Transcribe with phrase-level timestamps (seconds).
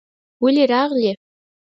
[0.43, 1.11] ولې راغلې؟